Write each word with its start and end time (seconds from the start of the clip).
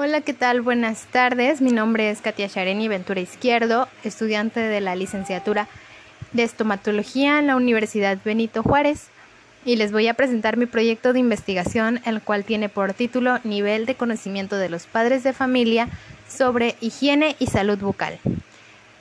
Hola, 0.00 0.20
¿qué 0.20 0.32
tal? 0.32 0.60
Buenas 0.60 1.06
tardes. 1.06 1.60
Mi 1.60 1.72
nombre 1.72 2.08
es 2.08 2.20
Katia 2.20 2.46
Shareni 2.46 2.86
Ventura 2.86 3.18
Izquierdo, 3.18 3.88
estudiante 4.04 4.60
de 4.60 4.80
la 4.80 4.94
licenciatura 4.94 5.66
de 6.32 6.44
estomatología 6.44 7.40
en 7.40 7.48
la 7.48 7.56
Universidad 7.56 8.16
Benito 8.24 8.62
Juárez 8.62 9.08
y 9.64 9.74
les 9.74 9.90
voy 9.90 10.06
a 10.06 10.14
presentar 10.14 10.56
mi 10.56 10.66
proyecto 10.66 11.12
de 11.12 11.18
investigación, 11.18 12.00
el 12.04 12.22
cual 12.22 12.44
tiene 12.44 12.68
por 12.68 12.94
título 12.94 13.40
Nivel 13.42 13.86
de 13.86 13.96
conocimiento 13.96 14.54
de 14.54 14.68
los 14.68 14.86
padres 14.86 15.24
de 15.24 15.32
familia 15.32 15.88
sobre 16.28 16.76
higiene 16.80 17.34
y 17.40 17.48
salud 17.48 17.78
bucal, 17.78 18.20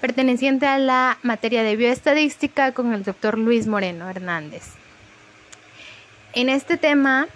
perteneciente 0.02 0.66
a 0.66 0.80
la 0.80 1.20
materia 1.22 1.62
de 1.62 1.76
bioestadística 1.76 2.72
con 2.72 2.92
el 2.94 3.04
doctor 3.04 3.38
Luis 3.38 3.68
Moreno 3.68 4.10
Hernández. 4.10 4.64
En 6.34 6.50
este 6.50 6.76
tema 6.76 7.28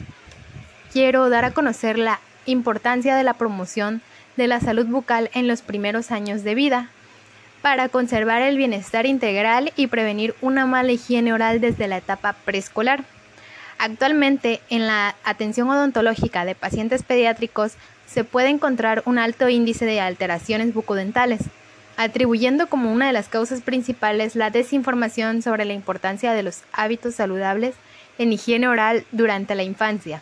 quiero 0.91 1.29
dar 1.29 1.45
a 1.45 1.51
conocer 1.51 1.99
la 1.99 2.19
importancia 2.45 3.15
de 3.15 3.23
la 3.23 3.33
promoción 3.33 4.01
de 4.37 4.47
la 4.47 4.59
salud 4.59 4.85
bucal 4.85 5.29
en 5.33 5.47
los 5.47 5.61
primeros 5.61 6.11
años 6.11 6.43
de 6.43 6.55
vida 6.55 6.89
para 7.61 7.89
conservar 7.89 8.41
el 8.41 8.57
bienestar 8.57 9.05
integral 9.05 9.71
y 9.75 9.87
prevenir 9.87 10.35
una 10.41 10.65
mala 10.65 10.91
higiene 10.91 11.33
oral 11.33 11.61
desde 11.61 11.87
la 11.87 11.97
etapa 11.97 12.33
preescolar. 12.33 13.03
Actualmente, 13.77 14.61
en 14.69 14.87
la 14.87 15.15
atención 15.23 15.69
odontológica 15.69 16.45
de 16.45 16.55
pacientes 16.55 17.03
pediátricos 17.03 17.73
se 18.07 18.23
puede 18.23 18.49
encontrar 18.49 19.03
un 19.05 19.17
alto 19.17 19.47
índice 19.49 19.85
de 19.85 20.01
alteraciones 20.01 20.73
bucodentales, 20.73 21.41
atribuyendo 21.97 22.67
como 22.67 22.91
una 22.91 23.07
de 23.07 23.13
las 23.13 23.29
causas 23.29 23.61
principales 23.61 24.35
la 24.35 24.49
desinformación 24.49 25.41
sobre 25.41 25.65
la 25.65 25.73
importancia 25.73 26.33
de 26.33 26.43
los 26.43 26.63
hábitos 26.73 27.15
saludables 27.15 27.75
en 28.17 28.33
higiene 28.33 28.67
oral 28.67 29.05
durante 29.11 29.55
la 29.55 29.63
infancia. 29.63 30.21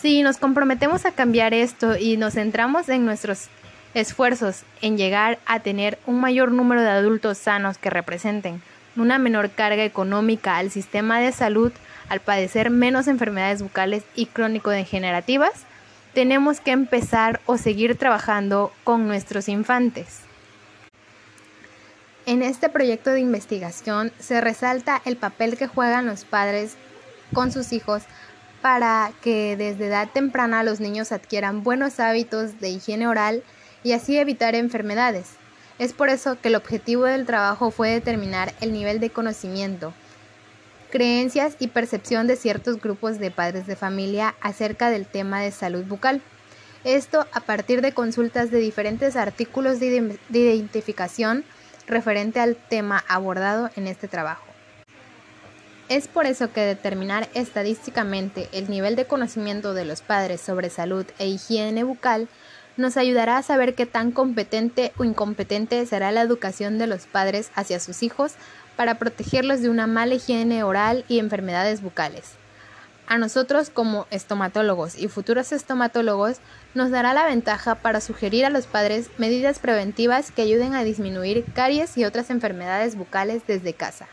Si 0.00 0.22
nos 0.22 0.36
comprometemos 0.36 1.06
a 1.06 1.12
cambiar 1.12 1.54
esto 1.54 1.96
y 1.96 2.16
nos 2.16 2.34
centramos 2.34 2.88
en 2.88 3.04
nuestros 3.04 3.48
esfuerzos 3.94 4.62
en 4.82 4.98
llegar 4.98 5.38
a 5.46 5.60
tener 5.60 5.98
un 6.06 6.20
mayor 6.20 6.52
número 6.52 6.82
de 6.82 6.90
adultos 6.90 7.38
sanos 7.38 7.78
que 7.78 7.88
representen 7.88 8.60
una 8.96 9.18
menor 9.18 9.50
carga 9.50 9.84
económica 9.84 10.58
al 10.58 10.70
sistema 10.70 11.18
de 11.18 11.32
salud 11.32 11.72
al 12.08 12.20
padecer 12.20 12.70
menos 12.70 13.08
enfermedades 13.08 13.62
bucales 13.62 14.04
y 14.14 14.26
crónico-degenerativas, 14.26 15.64
tenemos 16.14 16.60
que 16.60 16.70
empezar 16.70 17.40
o 17.46 17.58
seguir 17.58 17.96
trabajando 17.98 18.72
con 18.84 19.06
nuestros 19.06 19.48
infantes. 19.48 20.20
En 22.26 22.42
este 22.42 22.68
proyecto 22.68 23.10
de 23.10 23.20
investigación 23.20 24.12
se 24.18 24.40
resalta 24.40 25.00
el 25.04 25.16
papel 25.16 25.56
que 25.56 25.66
juegan 25.66 26.06
los 26.06 26.24
padres 26.24 26.76
con 27.32 27.52
sus 27.52 27.72
hijos 27.72 28.02
para 28.66 29.12
que 29.22 29.56
desde 29.56 29.86
edad 29.86 30.08
temprana 30.12 30.64
los 30.64 30.80
niños 30.80 31.12
adquieran 31.12 31.62
buenos 31.62 32.00
hábitos 32.00 32.58
de 32.58 32.70
higiene 32.70 33.06
oral 33.06 33.44
y 33.84 33.92
así 33.92 34.18
evitar 34.18 34.56
enfermedades. 34.56 35.34
Es 35.78 35.92
por 35.92 36.08
eso 36.08 36.36
que 36.40 36.48
el 36.48 36.56
objetivo 36.56 37.04
del 37.04 37.26
trabajo 37.26 37.70
fue 37.70 37.90
determinar 37.90 38.52
el 38.60 38.72
nivel 38.72 38.98
de 38.98 39.10
conocimiento, 39.10 39.94
creencias 40.90 41.54
y 41.60 41.68
percepción 41.68 42.26
de 42.26 42.34
ciertos 42.34 42.80
grupos 42.80 43.20
de 43.20 43.30
padres 43.30 43.68
de 43.68 43.76
familia 43.76 44.34
acerca 44.40 44.90
del 44.90 45.06
tema 45.06 45.40
de 45.42 45.52
salud 45.52 45.84
bucal. 45.84 46.20
Esto 46.82 47.24
a 47.32 47.38
partir 47.38 47.82
de 47.82 47.92
consultas 47.92 48.50
de 48.50 48.58
diferentes 48.58 49.14
artículos 49.14 49.78
de, 49.78 50.18
identificación 50.30 51.44
referente 51.86 52.40
al 52.40 52.56
tema 52.56 53.04
abordado 53.06 53.70
en 53.76 53.86
este 53.86 54.08
trabajo. 54.08 54.45
Es 55.88 56.08
por 56.08 56.26
eso 56.26 56.52
que 56.52 56.62
determinar 56.62 57.28
estadísticamente 57.34 58.48
el 58.50 58.68
nivel 58.68 58.96
de 58.96 59.04
conocimiento 59.04 59.72
de 59.72 59.84
los 59.84 60.00
padres 60.00 60.40
sobre 60.40 60.68
salud 60.68 61.06
e 61.20 61.28
higiene 61.28 61.84
bucal 61.84 62.28
nos 62.76 62.96
ayudará 62.96 63.38
a 63.38 63.42
saber 63.44 63.76
qué 63.76 63.86
tan 63.86 64.10
competente 64.10 64.92
o 64.98 65.04
incompetente 65.04 65.86
será 65.86 66.10
la 66.10 66.22
educación 66.22 66.78
de 66.78 66.88
los 66.88 67.06
padres 67.06 67.52
hacia 67.54 67.78
sus 67.78 68.02
hijos 68.02 68.32
para 68.74 68.98
protegerlos 68.98 69.62
de 69.62 69.70
una 69.70 69.86
mala 69.86 70.14
higiene 70.14 70.64
oral 70.64 71.04
y 71.06 71.20
enfermedades 71.20 71.82
bucales. 71.82 72.32
A 73.06 73.16
nosotros 73.16 73.70
como 73.70 74.08
estomatólogos 74.10 74.98
y 74.98 75.06
futuros 75.06 75.52
estomatólogos 75.52 76.38
nos 76.74 76.90
dará 76.90 77.14
la 77.14 77.26
ventaja 77.26 77.76
para 77.76 78.00
sugerir 78.00 78.44
a 78.44 78.50
los 78.50 78.66
padres 78.66 79.08
medidas 79.18 79.60
preventivas 79.60 80.32
que 80.32 80.42
ayuden 80.42 80.74
a 80.74 80.82
disminuir 80.82 81.44
caries 81.54 81.96
y 81.96 82.04
otras 82.04 82.30
enfermedades 82.30 82.96
bucales 82.96 83.46
desde 83.46 83.72
casa. 83.72 84.08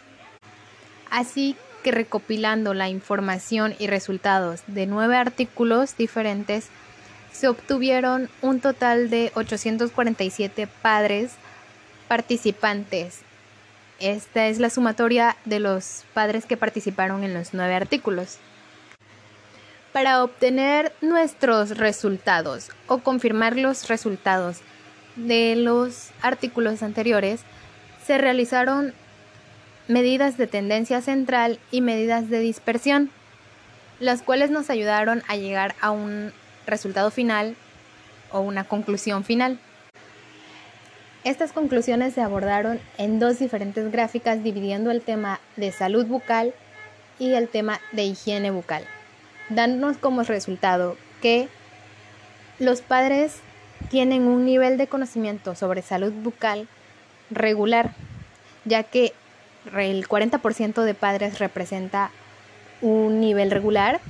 Así 1.13 1.55
que 1.83 1.91
recopilando 1.91 2.73
la 2.73 2.89
información 2.89 3.75
y 3.77 3.85
resultados 3.85 4.63
de 4.65 4.87
nueve 4.87 5.15
artículos 5.15 5.95
diferentes, 5.95 6.69
se 7.31 7.47
obtuvieron 7.47 8.31
un 8.41 8.59
total 8.59 9.11
de 9.11 9.31
847 9.35 10.65
padres 10.81 11.33
participantes. 12.07 13.19
Esta 13.99 14.47
es 14.47 14.57
la 14.57 14.71
sumatoria 14.71 15.37
de 15.45 15.59
los 15.59 16.03
padres 16.15 16.47
que 16.47 16.57
participaron 16.57 17.23
en 17.23 17.35
los 17.35 17.53
nueve 17.53 17.75
artículos. 17.75 18.39
Para 19.91 20.23
obtener 20.23 20.93
nuestros 21.01 21.77
resultados 21.77 22.71
o 22.87 22.97
confirmar 22.97 23.55
los 23.55 23.87
resultados 23.87 24.61
de 25.15 25.55
los 25.57 26.09
artículos 26.23 26.81
anteriores, 26.81 27.41
se 28.03 28.17
realizaron 28.17 28.95
medidas 29.87 30.37
de 30.37 30.47
tendencia 30.47 31.01
central 31.01 31.59
y 31.71 31.81
medidas 31.81 32.29
de 32.29 32.39
dispersión, 32.39 33.11
las 33.99 34.21
cuales 34.21 34.49
nos 34.49 34.69
ayudaron 34.69 35.23
a 35.27 35.35
llegar 35.35 35.75
a 35.81 35.91
un 35.91 36.31
resultado 36.65 37.11
final 37.11 37.55
o 38.31 38.39
una 38.39 38.63
conclusión 38.63 39.23
final. 39.23 39.59
Estas 41.23 41.53
conclusiones 41.53 42.13
se 42.13 42.21
abordaron 42.21 42.81
en 42.97 43.19
dos 43.19 43.39
diferentes 43.39 43.91
gráficas 43.91 44.43
dividiendo 44.43 44.91
el 44.91 45.01
tema 45.01 45.39
de 45.55 45.71
salud 45.71 46.05
bucal 46.05 46.53
y 47.17 47.33
el 47.33 47.47
tema 47.47 47.79
de 47.93 48.03
higiene 48.03 48.51
bucal, 48.51 48.83
dándonos 49.49 49.97
como 49.97 50.23
resultado 50.23 50.97
que 51.21 51.47
los 52.59 52.81
padres 52.81 53.37
tienen 53.89 54.23
un 54.23 54.45
nivel 54.45 54.77
de 54.77 54.87
conocimiento 54.87 55.55
sobre 55.55 55.81
salud 55.81 56.11
bucal 56.11 56.67
regular, 57.29 57.93
ya 58.65 58.83
que 58.83 59.13
el 59.71 60.07
40% 60.07 60.83
de 60.83 60.93
padres 60.93 61.39
representa 61.39 62.11
un 62.81 63.19
nivel 63.19 63.51
regular, 63.51 64.01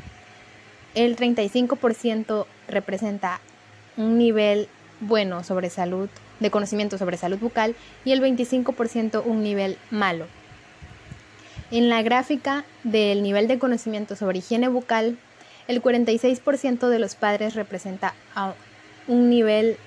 el 0.95 1.15
35% 1.15 2.45
representa 2.67 3.39
un 3.97 4.17
nivel 4.17 4.67
bueno 4.99 5.43
sobre 5.43 5.69
salud, 5.69 6.09
de 6.39 6.51
conocimiento 6.51 6.97
sobre 6.97 7.17
salud 7.17 7.37
bucal 7.37 7.75
y 8.03 8.11
el 8.11 8.21
25% 8.21 9.23
un 9.25 9.43
nivel 9.43 9.77
malo. 9.91 10.25
En 11.71 11.89
la 11.89 12.01
gráfica 12.01 12.65
del 12.83 13.23
nivel 13.23 13.47
de 13.47 13.59
conocimiento 13.59 14.15
sobre 14.15 14.39
higiene 14.39 14.67
bucal, 14.67 15.17
el 15.67 15.81
46% 15.81 16.89
de 16.89 16.99
los 16.99 17.15
padres 17.15 17.55
representa 17.55 18.13
un 19.07 19.29
nivel 19.29 19.77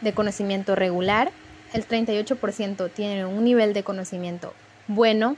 de 0.00 0.12
conocimiento 0.12 0.74
regular, 0.74 1.30
el 1.72 1.86
38% 1.86 2.90
tiene 2.90 3.26
un 3.26 3.44
nivel 3.44 3.74
de 3.74 3.82
conocimiento 3.82 4.54
bueno 4.88 5.36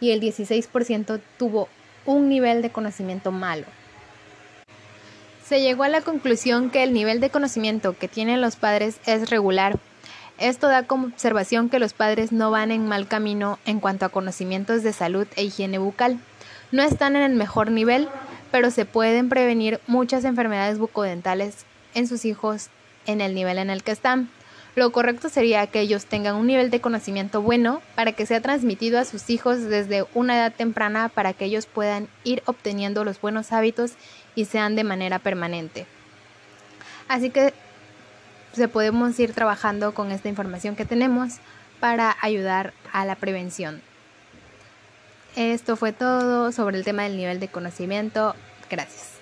y 0.00 0.10
el 0.10 0.20
16% 0.20 1.20
tuvo 1.38 1.68
un 2.06 2.28
nivel 2.28 2.62
de 2.62 2.70
conocimiento 2.70 3.32
malo. 3.32 3.66
Se 5.44 5.60
llegó 5.60 5.84
a 5.84 5.88
la 5.88 6.02
conclusión 6.02 6.70
que 6.70 6.82
el 6.82 6.92
nivel 6.92 7.20
de 7.20 7.30
conocimiento 7.30 7.96
que 7.96 8.08
tienen 8.08 8.40
los 8.40 8.56
padres 8.56 9.00
es 9.06 9.30
regular. 9.30 9.78
Esto 10.38 10.68
da 10.68 10.84
como 10.84 11.06
observación 11.06 11.68
que 11.68 11.78
los 11.78 11.94
padres 11.94 12.32
no 12.32 12.50
van 12.50 12.70
en 12.70 12.86
mal 12.86 13.08
camino 13.08 13.58
en 13.64 13.80
cuanto 13.80 14.04
a 14.04 14.10
conocimientos 14.10 14.82
de 14.82 14.92
salud 14.92 15.26
e 15.36 15.44
higiene 15.44 15.78
bucal. 15.78 16.20
No 16.70 16.82
están 16.82 17.16
en 17.16 17.22
el 17.22 17.34
mejor 17.34 17.70
nivel, 17.70 18.08
pero 18.50 18.70
se 18.70 18.84
pueden 18.84 19.28
prevenir 19.28 19.80
muchas 19.86 20.24
enfermedades 20.24 20.78
bucodentales 20.78 21.64
en 21.94 22.06
sus 22.06 22.24
hijos 22.24 22.68
en 23.06 23.20
el 23.20 23.34
nivel 23.34 23.58
en 23.58 23.70
el 23.70 23.82
que 23.82 23.92
están. 23.92 24.30
Lo 24.78 24.92
correcto 24.92 25.28
sería 25.28 25.66
que 25.66 25.80
ellos 25.80 26.06
tengan 26.06 26.36
un 26.36 26.46
nivel 26.46 26.70
de 26.70 26.80
conocimiento 26.80 27.42
bueno 27.42 27.82
para 27.96 28.12
que 28.12 28.26
sea 28.26 28.40
transmitido 28.40 29.00
a 29.00 29.04
sus 29.04 29.28
hijos 29.28 29.62
desde 29.62 30.06
una 30.14 30.36
edad 30.36 30.52
temprana 30.52 31.08
para 31.08 31.32
que 31.32 31.46
ellos 31.46 31.66
puedan 31.66 32.06
ir 32.22 32.44
obteniendo 32.46 33.02
los 33.02 33.20
buenos 33.20 33.50
hábitos 33.50 33.94
y 34.36 34.44
sean 34.44 34.76
de 34.76 34.84
manera 34.84 35.18
permanente. 35.18 35.88
Así 37.08 37.30
que 37.30 37.52
se 38.52 38.68
podemos 38.68 39.18
ir 39.18 39.32
trabajando 39.32 39.94
con 39.94 40.12
esta 40.12 40.28
información 40.28 40.76
que 40.76 40.84
tenemos 40.84 41.38
para 41.80 42.16
ayudar 42.20 42.72
a 42.92 43.04
la 43.04 43.16
prevención. 43.16 43.82
Esto 45.34 45.74
fue 45.74 45.90
todo 45.90 46.52
sobre 46.52 46.78
el 46.78 46.84
tema 46.84 47.02
del 47.02 47.16
nivel 47.16 47.40
de 47.40 47.48
conocimiento. 47.48 48.36
Gracias. 48.70 49.17